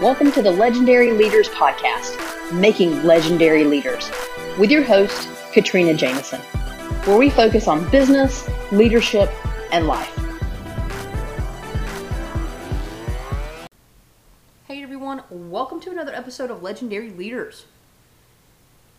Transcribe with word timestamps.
Welcome 0.00 0.30
to 0.30 0.42
the 0.42 0.52
Legendary 0.52 1.10
Leaders 1.10 1.48
Podcast, 1.48 2.52
Making 2.52 3.02
Legendary 3.02 3.64
Leaders, 3.64 4.08
with 4.56 4.70
your 4.70 4.84
host, 4.84 5.28
Katrina 5.52 5.92
Jameson, 5.92 6.40
where 7.04 7.18
we 7.18 7.28
focus 7.30 7.66
on 7.66 7.90
business, 7.90 8.48
leadership, 8.70 9.28
and 9.72 9.88
life. 9.88 10.16
Hey 14.68 14.84
everyone, 14.84 15.24
welcome 15.30 15.80
to 15.80 15.90
another 15.90 16.14
episode 16.14 16.52
of 16.52 16.62
Legendary 16.62 17.10
Leaders. 17.10 17.66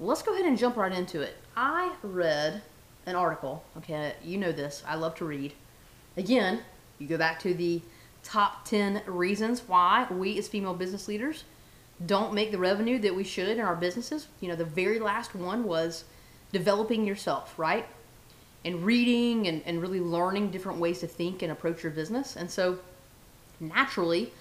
Let's 0.01 0.21
go 0.21 0.33
ahead 0.33 0.47
and 0.47 0.57
jump 0.57 0.75
right 0.75 0.91
into 0.91 1.21
it. 1.21 1.37
I 1.55 1.93
read 2.03 2.61
an 3.05 3.15
article, 3.15 3.63
okay, 3.77 4.15
you 4.21 4.37
know 4.37 4.51
this, 4.51 4.83
I 4.85 4.95
love 4.95 5.15
to 5.15 5.23
read. 5.23 5.53
Again, 6.17 6.59
you 6.97 7.07
go 7.07 7.17
back 7.17 7.39
to 7.39 7.53
the 7.53 7.81
top 8.23 8.65
10 8.65 9.03
reasons 9.05 9.61
why 9.67 10.07
we 10.09 10.37
as 10.37 10.47
female 10.47 10.73
business 10.73 11.07
leaders 11.07 11.43
don't 12.05 12.33
make 12.33 12.51
the 12.51 12.57
revenue 12.57 12.99
that 12.99 13.15
we 13.15 13.23
should 13.23 13.49
in 13.49 13.59
our 13.59 13.75
businesses. 13.75 14.27
You 14.39 14.49
know, 14.49 14.55
the 14.55 14.65
very 14.65 14.99
last 14.99 15.35
one 15.35 15.63
was 15.63 16.05
developing 16.51 17.05
yourself, 17.05 17.53
right? 17.57 17.85
And 18.63 18.85
reading 18.85 19.47
and, 19.47 19.61
and 19.65 19.81
really 19.81 19.99
learning 19.99 20.51
different 20.51 20.79
ways 20.79 20.99
to 20.99 21.07
think 21.07 21.41
and 21.41 21.51
approach 21.51 21.83
your 21.83 21.91
business. 21.91 22.35
And 22.35 22.49
so, 22.49 22.79
naturally, 23.59 24.31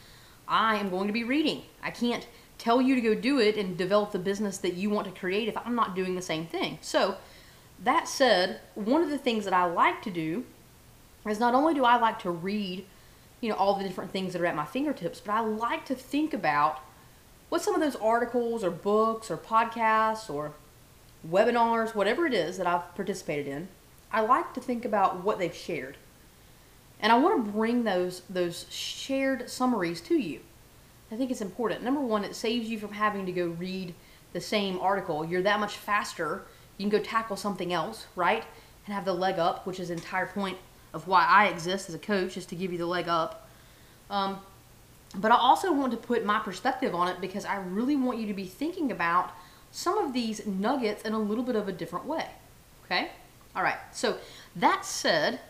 I 0.47 0.77
am 0.77 0.91
going 0.91 1.09
to 1.09 1.13
be 1.13 1.25
reading. 1.25 1.63
I 1.83 1.91
can't 1.91 2.27
tell 2.59 2.81
you 2.81 2.95
to 2.95 3.01
go 3.01 3.15
do 3.15 3.39
it 3.39 3.57
and 3.57 3.77
develop 3.77 4.13
the 4.13 4.19
business 4.19 4.59
that 4.59 4.75
you 4.75 4.91
want 4.91 5.07
to 5.13 5.19
create 5.19 5.49
if 5.49 5.57
I'm 5.57 5.75
not 5.75 5.95
doing 5.95 6.15
the 6.15 6.23
same 6.23 6.47
thing. 6.47 6.79
So, 6.81 7.17
that 7.83 8.09
said, 8.09 8.61
one 8.75 9.03
of 9.03 9.11
the 9.11 9.19
things 9.19 9.45
that 9.45 9.55
I 9.55 9.65
like 9.65 10.03
to 10.03 10.11
do 10.11 10.45
is 11.29 11.39
not 11.39 11.55
only 11.55 11.75
do 11.75 11.85
I 11.85 11.97
like 11.97 12.19
to 12.21 12.31
read 12.31 12.85
you 13.41 13.49
know, 13.49 13.55
all 13.55 13.75
the 13.75 13.85
different 13.85 14.11
things 14.11 14.33
that 14.33 14.43
are 14.43 14.47
at 14.47 14.57
my 14.57 14.65
fingertips, 14.65 15.21
but 15.21 15.33
I 15.33 15.41
like 15.41 15.85
to 15.87 15.95
think 15.95 16.35
about 16.35 16.81
what 17.49 17.63
some 17.63 17.75
of 17.75 17.81
those 17.81 17.97
articles 17.97 18.63
or 18.63 18.71
books 18.71 19.31
or 19.31 19.37
podcasts 19.37 20.29
or 20.29 20.53
webinars, 21.29 21.95
whatever 21.95 22.27
it 22.27 22.35
is 22.35 22.59
that 22.59 22.67
I've 22.67 22.95
participated 22.95 23.47
in, 23.47 23.69
I 24.13 24.21
like 24.21 24.55
to 24.55 24.61
think 24.61 24.85
about 24.85 25.23
what 25.23 25.39
they've 25.39 25.55
shared. 25.55 25.97
And 27.01 27.13
I 27.13 27.19
want 27.19 27.45
to 27.45 27.53
bring 27.53 27.85
those 27.85 28.23
those 28.29 28.67
shared 28.71 29.49
summaries 29.49 30.01
to 30.03 30.17
you. 30.17 30.41
I 31.13 31.17
think 31.17 31.31
it's 31.31 31.41
important. 31.41 31.83
Number 31.83 32.01
one, 32.01 32.25
it 32.25 32.35
saves 32.35 32.69
you 32.69 32.79
from 32.79 32.93
having 32.93 33.25
to 33.27 33.33
go 33.33 33.47
read 33.47 33.95
the 34.33 34.41
same 34.41 34.79
article. 34.81 35.25
You're 35.25 35.43
that 35.43 35.61
much 35.61 35.77
faster. 35.77 36.43
You 36.77 36.89
can 36.89 36.99
go 36.99 37.03
tackle 37.03 37.37
something 37.37 37.73
else, 37.73 38.07
right? 38.15 38.45
And 38.85 38.95
have 38.95 39.05
the 39.05 39.15
leg 39.15 39.39
up, 39.39 39.67
which 39.67 39.81
is 39.81 39.89
the 39.89 39.95
entire 39.95 40.27
point 40.27 40.59
of 40.93 41.07
why 41.07 41.25
I 41.25 41.47
exist 41.47 41.89
as 41.89 41.95
a 41.95 41.99
coach 41.99 42.37
is 42.37 42.47
to 42.47 42.55
give 42.55 42.73
you 42.73 42.79
the 42.79 42.87
leg 42.87 43.09
up. 43.09 43.49
Um, 44.11 44.39
but 45.15 45.33
I 45.33 45.37
also 45.37 45.73
want 45.73 45.93
to 45.93 45.97
put 45.97 46.25
my 46.25 46.39
perspective 46.39 46.95
on 46.95 47.09
it 47.09 47.21
because 47.21 47.45
I 47.45 47.57
really 47.57 47.97
want 47.97 48.19
you 48.19 48.27
to 48.27 48.35
be 48.35 48.47
thinking 48.47 48.91
about 48.91 49.33
some 49.71 49.99
of 49.99 50.13
these 50.13 50.47
nuggets 50.47 51.03
in 51.03 51.13
a 51.13 51.19
little 51.19 51.45
bit 51.45 51.57
of 51.57 51.69
a 51.69 51.73
different 51.73 52.07
way. 52.07 52.27
Okay? 52.85 53.11
All 53.55 53.63
right. 53.63 53.79
So 53.93 54.19
that 54.57 54.85
said, 54.85 55.41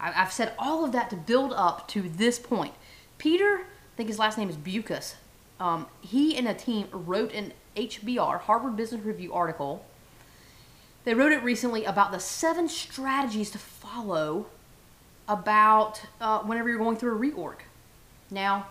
I've 0.00 0.32
said 0.32 0.52
all 0.58 0.84
of 0.84 0.92
that 0.92 1.10
to 1.10 1.16
build 1.16 1.52
up 1.52 1.88
to 1.88 2.02
this 2.02 2.38
point. 2.38 2.74
Peter, 3.18 3.60
I 3.60 3.96
think 3.96 4.08
his 4.08 4.18
last 4.18 4.38
name 4.38 4.48
is 4.48 4.56
Bucus. 4.56 5.16
Um, 5.58 5.86
he 6.00 6.36
and 6.36 6.46
a 6.46 6.54
team 6.54 6.86
wrote 6.92 7.32
an 7.32 7.52
HBR, 7.76 8.40
Harvard 8.40 8.76
Business 8.76 9.04
Review 9.04 9.32
article. 9.32 9.84
They 11.04 11.14
wrote 11.14 11.32
it 11.32 11.42
recently 11.42 11.84
about 11.84 12.12
the 12.12 12.20
seven 12.20 12.68
strategies 12.68 13.50
to 13.52 13.58
follow 13.58 14.46
about 15.28 16.00
uh, 16.20 16.40
whenever 16.40 16.68
you're 16.68 16.78
going 16.78 16.96
through 16.96 17.14
a 17.14 17.18
reorg. 17.18 17.56
Now, 18.30 18.66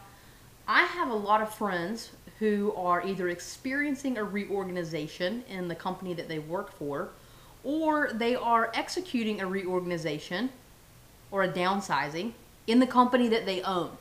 I 0.68 0.84
have 0.84 1.10
a 1.10 1.16
lot 1.16 1.42
of 1.42 1.54
friends 1.54 2.12
who 2.40 2.74
are 2.76 3.06
either 3.06 3.30
experiencing 3.30 4.18
a 4.18 4.24
reorganization 4.24 5.44
in 5.48 5.68
the 5.68 5.76
company 5.76 6.14
that 6.16 6.28
they 6.28 6.40
work 6.40 6.72
for, 6.74 7.10
or 7.64 8.12
they 8.14 8.36
are 8.36 8.72
executing 8.74 9.42
a 9.42 9.48
reorganization 9.48 10.50
or 11.32 11.44
a 11.44 11.50
downsizing 11.50 12.34
in 12.68 12.80
the 12.80 12.88
company 12.88 13.28
that 13.30 13.46
they 13.46 13.62
own. 13.62 13.92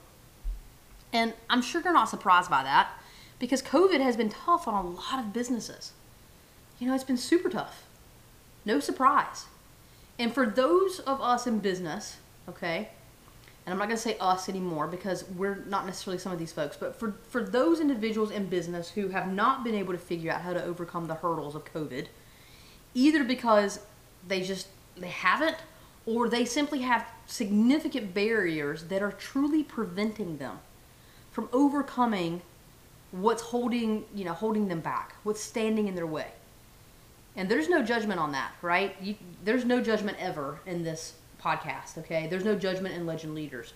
And 1.12 1.33
I'm 1.49 1.62
sure 1.62 1.81
you're 1.83 1.93
not 1.93 2.09
surprised 2.09 2.50
by 2.50 2.62
that 2.62 2.91
because 3.38 3.62
COVID 3.62 4.00
has 4.00 4.17
been 4.17 4.28
tough 4.28 4.67
on 4.67 4.75
a 4.84 4.88
lot 4.88 5.19
of 5.19 5.33
businesses. 5.33 5.93
You 6.78 6.88
know, 6.88 6.94
it's 6.94 7.05
been 7.05 7.17
super 7.17 7.49
tough. 7.49 7.84
No 8.65 8.81
surprise. 8.81 9.47
And 10.19 10.33
for 10.33 10.47
those 10.47 11.00
of 11.00 11.21
us 11.21 11.47
in 11.47 11.61
business 11.61 12.17
okay? 12.49 12.89
And 13.65 13.73
I'm 13.73 13.79
not 13.79 13.89
going 13.89 13.97
to 13.97 14.03
say 14.03 14.17
us 14.21 14.49
anymore 14.49 14.87
because 14.87 15.29
we're 15.31 15.65
not 15.67 15.87
necessarily 15.87 16.19
some 16.19 16.33
of 16.33 16.39
these 16.39 16.53
folks, 16.53 16.77
but 16.77 16.95
for, 16.95 17.15
for 17.29 17.43
those 17.43 17.81
individuals 17.81 18.31
in 18.31 18.47
business 18.47 18.91
who 18.91 19.09
have 19.09 19.33
not 19.33 19.65
been 19.65 19.75
able 19.75 19.93
to 19.93 19.99
figure 19.99 20.31
out 20.31 20.43
how 20.43 20.53
to 20.53 20.65
overcome 20.65 21.06
the 21.06 21.15
hurdles 21.15 21.56
of 21.56 21.65
COVID, 21.65 22.06
either 22.95 23.25
because 23.25 23.81
they 24.29 24.43
just 24.43 24.69
they 24.97 25.09
haven't 25.09 25.56
or 26.06 26.29
they 26.29 26.45
simply 26.45 26.81
have 26.83 27.06
significant 27.27 28.15
barriers 28.15 28.85
that 28.85 29.03
are 29.03 29.12
truly 29.12 29.65
preventing 29.65 30.39
them 30.39 30.59
from 31.33 31.49
overcoming 31.53 32.41
what's 33.11 33.43
holding, 33.43 34.05
you 34.15 34.25
know, 34.25 34.33
holding 34.33 34.69
them 34.69 34.81
back, 34.81 35.17
what's 35.25 35.43
standing 35.43 35.89
in 35.89 35.95
their 35.95 36.06
way. 36.06 36.29
And 37.35 37.49
there's 37.49 37.69
no 37.69 37.83
judgment 37.83 38.21
on 38.21 38.33
that, 38.33 38.53
right? 38.62 38.97
You, 39.03 39.17
there's 39.45 39.65
no 39.65 39.83
judgment 39.83 40.17
ever 40.21 40.61
in 40.65 40.85
this 40.85 41.15
podcast, 41.43 41.99
okay? 41.99 42.27
There's 42.27 42.45
no 42.45 42.55
judgment 42.55 42.95
in 42.95 43.07
Legend 43.07 43.35
Leaders. 43.35 43.73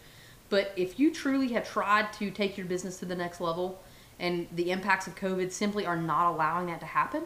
But 0.48 0.72
if 0.76 0.98
you 0.98 1.12
truly 1.12 1.48
have 1.52 1.68
tried 1.68 2.12
to 2.14 2.30
take 2.30 2.56
your 2.58 2.66
business 2.66 2.98
to 2.98 3.04
the 3.04 3.14
next 3.14 3.40
level 3.40 3.80
and 4.18 4.48
the 4.52 4.70
impacts 4.70 5.06
of 5.06 5.14
COVID 5.14 5.52
simply 5.52 5.86
are 5.86 5.96
not 5.96 6.32
allowing 6.32 6.66
that 6.66 6.80
to 6.80 6.86
happen, 6.86 7.22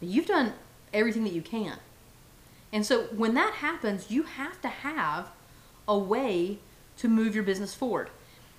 you've 0.00 0.26
done 0.26 0.52
everything 0.92 1.24
that 1.24 1.32
you 1.32 1.42
can. 1.42 1.78
And 2.72 2.84
so 2.84 3.04
when 3.04 3.34
that 3.34 3.54
happens, 3.54 4.10
you 4.10 4.22
have 4.22 4.60
to 4.62 4.68
have 4.68 5.30
a 5.86 5.98
way 5.98 6.58
to 6.98 7.08
move 7.08 7.34
your 7.34 7.44
business 7.44 7.74
forward. 7.74 8.10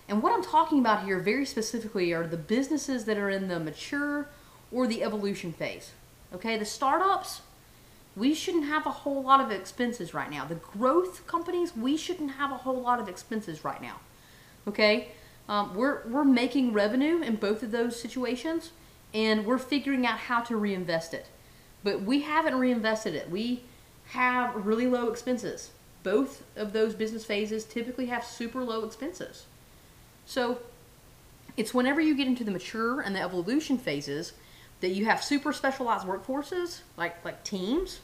And 0.08 0.22
what 0.22 0.34
I'm 0.34 0.44
talking 0.44 0.80
about 0.80 1.06
here 1.06 1.20
very 1.20 1.46
specifically 1.46 2.14
are 2.14 2.28
the 2.28 2.38
businesses 2.38 3.06
that 3.06 3.18
are 3.18 3.30
in 3.30 3.48
the 3.48 3.60
mature 3.60 4.28
or 4.72 4.88
the 4.88 5.04
evolution 5.04 5.52
phase. 5.52 5.92
Okay, 6.34 6.58
the 6.58 6.66
startups, 6.66 7.42
we 8.16 8.34
shouldn't 8.34 8.66
have 8.66 8.86
a 8.86 8.92
whole 8.92 9.22
lot 9.22 9.42
of 9.42 9.52
expenses 9.52 10.14
right 10.14 10.30
now. 10.30 10.46
The 10.46 10.56
growth 10.56 11.28
companies, 11.28 11.76
we 11.76 11.98
shouldn't 11.98 12.32
have 12.32 12.52
a 12.52 12.58
whole 12.58 12.82
lot 12.82 13.00
of 13.00 13.10
expenses 13.10 13.66
right 13.66 13.82
now. 13.82 14.00
Okay? 14.68 15.10
Um, 15.50 15.76
we're, 15.76 16.08
we're 16.08 16.24
making 16.24 16.74
revenue 16.74 17.22
in 17.22 17.36
both 17.36 17.62
of 17.62 17.72
those 17.72 18.00
situations 18.00 18.72
and 19.14 19.46
we're 19.46 19.58
figuring 19.58 20.06
out 20.06 20.18
how 20.18 20.42
to 20.42 20.56
reinvest 20.56 21.14
it. 21.14 21.28
But 21.84 22.02
we 22.02 22.22
haven't 22.22 22.56
reinvested 22.56 23.16
it. 23.16 23.30
We 23.30 23.64
have 24.08 24.66
really 24.66 24.88
low 24.88 25.10
expenses. 25.10 25.72
Both 26.04 26.44
of 26.56 26.74
those 26.74 26.96
business 26.96 27.26
phases 27.26 27.64
typically 27.64 28.08
have 28.08 28.24
super 28.24 28.64
low 28.64 28.86
expenses. 28.86 29.46
So 30.26 30.60
it's 31.58 31.74
whenever 31.74 32.02
you 32.02 32.16
get 32.16 32.28
into 32.28 32.44
the 32.44 32.52
mature 32.52 33.02
and 33.02 33.16
the 33.16 33.22
evolution 33.22 33.78
phases 33.78 34.34
that 34.82 34.90
you 34.90 35.06
have 35.06 35.24
super 35.24 35.54
specialized 35.54 36.06
workforces, 36.06 36.82
like 36.98 37.24
like 37.24 37.44
teams, 37.44 38.00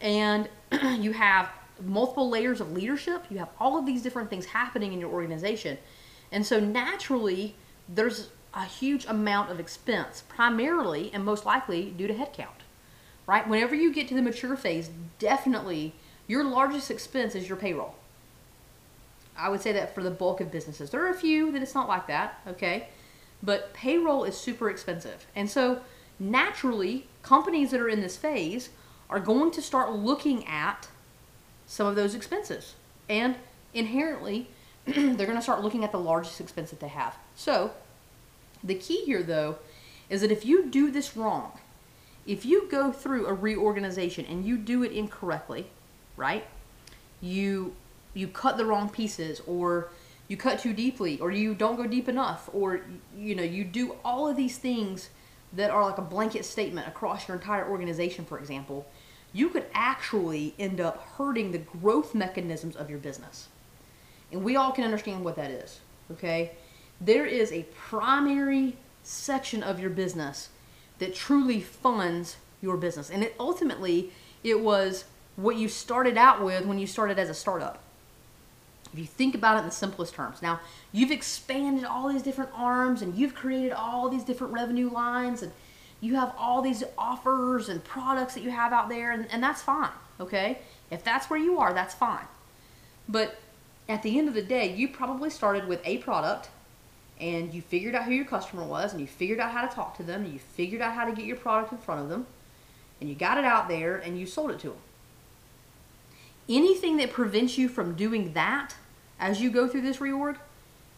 and 0.00 0.48
you 0.98 1.12
have 1.12 1.50
multiple 1.84 2.28
layers 2.28 2.60
of 2.60 2.72
leadership. 2.72 3.24
You 3.30 3.38
have 3.38 3.50
all 3.58 3.78
of 3.78 3.86
these 3.86 4.02
different 4.02 4.30
things 4.30 4.46
happening 4.46 4.92
in 4.92 5.00
your 5.00 5.10
organization, 5.10 5.78
and 6.30 6.46
so 6.46 6.60
naturally 6.60 7.54
there's 7.88 8.28
a 8.54 8.64
huge 8.64 9.06
amount 9.06 9.50
of 9.50 9.58
expense, 9.58 10.22
primarily 10.28 11.10
and 11.12 11.24
most 11.24 11.46
likely 11.46 11.90
due 11.90 12.06
to 12.06 12.14
headcount. 12.14 12.48
Right? 13.26 13.46
Whenever 13.48 13.74
you 13.74 13.92
get 13.92 14.08
to 14.08 14.14
the 14.14 14.22
mature 14.22 14.56
phase, 14.56 14.90
definitely 15.18 15.94
your 16.26 16.44
largest 16.44 16.90
expense 16.90 17.34
is 17.34 17.48
your 17.48 17.56
payroll. 17.56 17.94
I 19.36 19.48
would 19.48 19.62
say 19.62 19.72
that 19.72 19.94
for 19.94 20.02
the 20.02 20.10
bulk 20.10 20.40
of 20.40 20.50
businesses. 20.50 20.90
There 20.90 21.04
are 21.04 21.10
a 21.10 21.14
few 21.14 21.52
that 21.52 21.62
it's 21.62 21.74
not 21.74 21.88
like 21.88 22.06
that, 22.08 22.40
okay? 22.46 22.88
But 23.42 23.74
payroll 23.74 24.24
is 24.24 24.36
super 24.36 24.70
expensive. 24.70 25.26
And 25.34 25.50
so 25.50 25.80
naturally, 26.18 27.06
companies 27.22 27.70
that 27.72 27.80
are 27.80 27.88
in 27.88 28.00
this 28.00 28.16
phase 28.16 28.70
are 29.10 29.20
going 29.20 29.50
to 29.52 29.62
start 29.62 29.92
looking 29.92 30.46
at 30.46 30.88
some 31.66 31.86
of 31.86 31.96
those 31.96 32.14
expenses. 32.14 32.74
And 33.08 33.36
inherently, 33.74 34.48
they're 34.86 35.26
going 35.26 35.36
to 35.36 35.42
start 35.42 35.62
looking 35.62 35.84
at 35.84 35.92
the 35.92 35.98
largest 35.98 36.40
expense 36.40 36.70
that 36.70 36.80
they 36.80 36.88
have. 36.88 37.16
So, 37.34 37.72
the 38.62 38.74
key 38.74 39.04
here, 39.04 39.22
though, 39.22 39.56
is 40.08 40.20
that 40.20 40.30
if 40.30 40.44
you 40.44 40.66
do 40.66 40.90
this 40.90 41.16
wrong, 41.16 41.58
if 42.26 42.44
you 42.44 42.68
go 42.70 42.92
through 42.92 43.26
a 43.26 43.34
reorganization 43.34 44.24
and 44.26 44.44
you 44.44 44.56
do 44.56 44.82
it 44.82 44.92
incorrectly, 44.92 45.66
right? 46.16 46.44
You 47.20 47.74
you 48.14 48.28
cut 48.28 48.58
the 48.58 48.66
wrong 48.66 48.90
pieces 48.90 49.40
or 49.46 49.88
you 50.28 50.36
cut 50.36 50.58
too 50.58 50.72
deeply 50.72 51.18
or 51.20 51.30
you 51.30 51.54
don't 51.54 51.76
go 51.76 51.86
deep 51.86 52.08
enough 52.08 52.48
or 52.52 52.82
you 53.16 53.34
know 53.34 53.42
you 53.42 53.64
do 53.64 53.96
all 54.04 54.28
of 54.28 54.36
these 54.36 54.58
things 54.58 55.10
that 55.52 55.70
are 55.70 55.84
like 55.84 55.98
a 55.98 56.02
blanket 56.02 56.44
statement 56.44 56.88
across 56.88 57.28
your 57.28 57.36
entire 57.36 57.68
organization 57.68 58.24
for 58.24 58.38
example 58.38 58.86
you 59.34 59.48
could 59.48 59.64
actually 59.72 60.54
end 60.58 60.80
up 60.80 61.06
hurting 61.16 61.52
the 61.52 61.58
growth 61.58 62.14
mechanisms 62.14 62.76
of 62.76 62.88
your 62.88 62.98
business 62.98 63.48
and 64.30 64.42
we 64.42 64.56
all 64.56 64.72
can 64.72 64.84
understand 64.84 65.24
what 65.24 65.36
that 65.36 65.50
is 65.50 65.80
okay 66.10 66.52
there 67.00 67.26
is 67.26 67.52
a 67.52 67.64
primary 67.74 68.76
section 69.02 69.62
of 69.62 69.80
your 69.80 69.90
business 69.90 70.50
that 70.98 71.14
truly 71.14 71.60
funds 71.60 72.36
your 72.60 72.76
business. 72.76 73.10
And 73.10 73.22
it 73.22 73.34
ultimately 73.38 74.12
it 74.44 74.60
was 74.60 75.04
what 75.36 75.56
you 75.56 75.68
started 75.68 76.16
out 76.16 76.42
with 76.42 76.64
when 76.64 76.78
you 76.78 76.86
started 76.86 77.18
as 77.18 77.28
a 77.28 77.34
startup. 77.34 77.82
If 78.92 78.98
you 78.98 79.06
think 79.06 79.34
about 79.34 79.56
it 79.56 79.60
in 79.60 79.64
the 79.66 79.70
simplest 79.70 80.14
terms. 80.14 80.42
Now, 80.42 80.60
you've 80.92 81.10
expanded 81.10 81.84
all 81.84 82.12
these 82.12 82.22
different 82.22 82.50
arms 82.54 83.00
and 83.00 83.14
you've 83.14 83.34
created 83.34 83.72
all 83.72 84.08
these 84.08 84.24
different 84.24 84.52
revenue 84.52 84.90
lines 84.90 85.42
and 85.42 85.52
you 86.02 86.16
have 86.16 86.34
all 86.36 86.60
these 86.60 86.82
offers 86.98 87.68
and 87.68 87.82
products 87.82 88.34
that 88.34 88.42
you 88.42 88.50
have 88.50 88.72
out 88.72 88.88
there, 88.88 89.12
and, 89.12 89.28
and 89.30 89.40
that's 89.40 89.62
fine, 89.62 89.92
okay? 90.18 90.58
If 90.90 91.04
that's 91.04 91.30
where 91.30 91.38
you 91.38 91.58
are, 91.60 91.72
that's 91.72 91.94
fine. 91.94 92.26
But 93.08 93.38
at 93.88 94.02
the 94.02 94.18
end 94.18 94.26
of 94.26 94.34
the 94.34 94.42
day, 94.42 94.74
you 94.74 94.88
probably 94.88 95.30
started 95.30 95.68
with 95.68 95.80
a 95.84 95.98
product 95.98 96.50
and 97.20 97.54
you 97.54 97.62
figured 97.62 97.94
out 97.94 98.04
who 98.04 98.10
your 98.10 98.24
customer 98.24 98.64
was 98.64 98.92
and 98.92 99.00
you 99.00 99.06
figured 99.06 99.38
out 99.38 99.52
how 99.52 99.66
to 99.66 99.72
talk 99.72 99.96
to 99.96 100.02
them 100.02 100.24
and 100.24 100.32
you 100.32 100.40
figured 100.40 100.82
out 100.82 100.92
how 100.92 101.04
to 101.04 101.12
get 101.12 101.24
your 101.24 101.36
product 101.36 101.70
in 101.70 101.78
front 101.78 102.00
of 102.00 102.08
them 102.08 102.26
and 103.00 103.08
you 103.08 103.14
got 103.14 103.38
it 103.38 103.44
out 103.44 103.68
there 103.68 103.96
and 103.96 104.18
you 104.18 104.26
sold 104.26 104.50
it 104.50 104.58
to 104.58 104.70
them. 104.70 104.78
Anything 106.48 106.96
that 106.96 107.12
prevents 107.12 107.56
you 107.56 107.68
from 107.68 107.94
doing 107.94 108.32
that 108.32 108.74
as 109.22 109.40
you 109.40 109.50
go 109.50 109.68
through 109.68 109.82
this 109.82 109.98
reorg, 109.98 110.36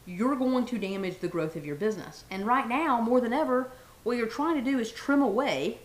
you're 0.07 0.35
going 0.35 0.65
to 0.67 0.79
damage 0.79 1.19
the 1.21 1.29
growth 1.29 1.55
of 1.57 1.67
your 1.67 1.77
business. 1.77 2.25
And 2.31 2.47
right 2.47 2.67
now, 2.67 3.01
more 3.01 3.21
than 3.21 3.35
ever, 3.35 3.71
what 4.03 4.17
you're 4.17 4.27
trying 4.27 4.57
to 4.57 4.71
do 4.71 4.79
is 4.79 4.91
trim 4.91 5.23
away 5.23 5.79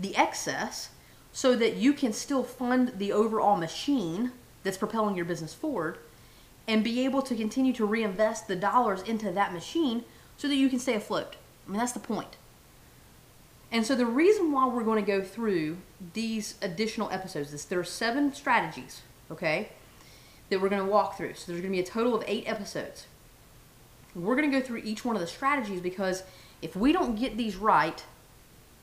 the 0.00 0.16
excess 0.16 0.88
so 1.32 1.54
that 1.54 1.76
you 1.76 1.92
can 1.92 2.14
still 2.14 2.42
fund 2.42 2.94
the 2.96 3.12
overall 3.12 3.56
machine 3.56 4.32
that's 4.62 4.78
propelling 4.78 5.16
your 5.16 5.26
business 5.26 5.52
forward 5.52 5.98
and 6.66 6.82
be 6.82 7.04
able 7.04 7.20
to 7.22 7.36
continue 7.36 7.74
to 7.74 7.84
reinvest 7.84 8.48
the 8.48 8.56
dollars 8.56 9.02
into 9.02 9.30
that 9.30 9.52
machine 9.52 10.02
so 10.38 10.48
that 10.48 10.56
you 10.56 10.70
can 10.70 10.78
stay 10.78 10.94
afloat. 10.94 11.36
I 11.66 11.70
mean, 11.70 11.78
that's 11.78 11.92
the 11.92 12.00
point. 12.00 12.36
And 13.70 13.84
so 13.84 13.94
the 13.94 14.06
reason 14.06 14.50
why 14.50 14.66
we're 14.66 14.82
going 14.82 15.04
to 15.04 15.06
go 15.06 15.22
through 15.22 15.76
these 16.14 16.54
additional 16.62 17.10
episodes 17.10 17.52
is 17.52 17.66
there 17.66 17.80
are 17.80 17.84
seven 17.84 18.32
strategies, 18.32 19.02
okay, 19.30 19.70
that 20.48 20.60
we're 20.60 20.68
going 20.68 20.84
to 20.84 20.90
walk 20.90 21.16
through. 21.16 21.34
So 21.34 21.52
there's 21.52 21.60
going 21.60 21.72
to 21.72 21.76
be 21.76 21.80
a 21.80 21.86
total 21.86 22.14
of 22.14 22.24
eight 22.26 22.44
episodes. 22.46 23.06
We're 24.14 24.36
going 24.36 24.50
to 24.50 24.60
go 24.60 24.64
through 24.64 24.78
each 24.78 25.04
one 25.04 25.16
of 25.16 25.20
the 25.20 25.26
strategies 25.26 25.80
because 25.80 26.22
if 26.62 26.74
we 26.74 26.92
don't 26.92 27.16
get 27.16 27.36
these 27.36 27.56
right, 27.56 28.02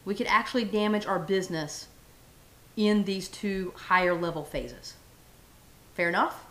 we 0.06 0.16
could 0.16 0.28
actually 0.28 0.66
damage 0.66 1.06
our 1.06 1.20
business 1.20 1.88
in 2.76 3.04
these 3.06 3.28
two 3.28 3.74
higher 3.76 4.14
level 4.14 4.44
phases. 4.44 4.94
Fair 5.96 6.10
enough? 6.10 6.46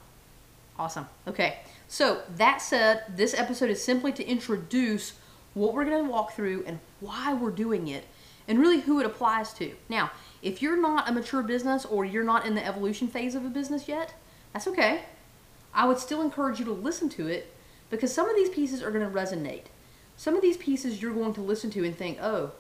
Awesome. 0.79 1.06
Okay. 1.29 1.59
So, 1.88 2.23
that 2.37 2.62
said, 2.62 3.05
this 3.14 3.35
episode 3.35 3.70
is 3.70 3.85
simply 3.85 4.12
to 4.12 4.26
introduce 4.26 5.12
what 5.55 5.75
we're 5.75 5.85
going 5.85 6.05
to 6.05 6.11
walk 6.11 6.32
through 6.32 6.64
and 6.67 6.79
why 7.00 7.35
we're 7.35 7.50
doing 7.50 7.88
it 7.88 8.05
and 8.49 8.59
really 8.59 8.81
who 8.81 8.99
it 8.99 9.06
applies 9.06 9.53
to. 9.55 9.73
Now, 9.88 10.11
if 10.43 10.62
you're 10.62 10.81
not 10.81 11.09
a 11.09 11.12
mature 11.12 11.43
business 11.43 11.85
or 11.85 12.05
you're 12.05 12.25
not 12.25 12.47
in 12.47 12.55
the 12.55 12.67
evolution 12.67 13.09
phase 13.09 13.35
of 13.35 13.44
a 13.44 13.49
business 13.49 13.87
yet, 13.87 14.14
that's 14.52 14.66
okay. 14.69 15.02
I 15.75 15.87
would 15.87 15.99
still 15.99 16.20
encourage 16.20 16.58
you 16.58 16.64
to 16.66 16.72
listen 16.72 17.08
to 17.10 17.26
it 17.26 17.52
because 17.90 18.12
some 18.12 18.28
of 18.28 18.37
these 18.37 18.50
pieces 18.50 18.82
are 18.82 18.90
going 18.90 19.08
to 19.08 19.14
resonate. 19.14 19.64
Some 20.16 20.34
of 20.34 20.43
these 20.43 20.56
pieces 20.56 21.00
you're 21.00 21.14
going 21.14 21.34
to 21.34 21.40
listen 21.40 21.70
to 21.70 21.84
and 21.84 21.96
think, 21.96 22.19
oh, 22.20 22.52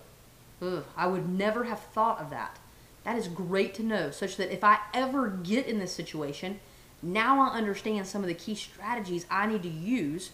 ugh, 0.60 0.84
I 0.96 1.06
would 1.06 1.28
never 1.28 1.64
have 1.64 1.80
thought 1.80 2.20
of 2.20 2.30
that. 2.30 2.58
That 3.04 3.16
is 3.16 3.28
great 3.28 3.74
to 3.74 3.82
know, 3.82 4.10
such 4.10 4.36
that 4.36 4.52
if 4.52 4.62
I 4.62 4.78
ever 4.94 5.28
get 5.28 5.66
in 5.66 5.78
this 5.78 5.92
situation, 5.92 6.60
now 7.02 7.40
I 7.40 7.56
understand 7.56 8.06
some 8.06 8.22
of 8.22 8.28
the 8.28 8.34
key 8.34 8.54
strategies 8.54 9.26
I 9.30 9.46
need 9.46 9.62
to 9.64 9.68
use 9.68 10.30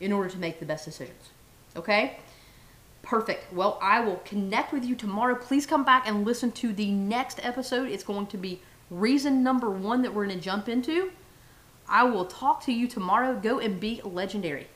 in 0.00 0.12
order 0.12 0.30
to 0.30 0.38
make 0.38 0.60
the 0.60 0.66
best 0.66 0.84
decisions. 0.84 1.30
Okay? 1.76 2.18
Perfect. 3.02 3.52
Well, 3.52 3.78
I 3.82 4.00
will 4.00 4.20
connect 4.24 4.72
with 4.72 4.84
you 4.84 4.94
tomorrow. 4.94 5.34
Please 5.34 5.66
come 5.66 5.84
back 5.84 6.06
and 6.06 6.24
listen 6.24 6.52
to 6.52 6.72
the 6.72 6.92
next 6.92 7.44
episode. 7.44 7.88
It's 7.88 8.04
going 8.04 8.28
to 8.28 8.36
be 8.36 8.60
reason 8.92 9.42
number 9.42 9.70
one 9.70 10.02
that 10.02 10.14
we're 10.14 10.26
going 10.26 10.38
to 10.38 10.44
jump 10.44 10.68
into. 10.68 11.10
I 11.88 12.04
will 12.04 12.26
talk 12.26 12.62
to 12.64 12.72
you 12.72 12.86
tomorrow. 12.86 13.38
Go 13.38 13.58
and 13.58 13.80
be 13.80 14.00
legendary. 14.04 14.68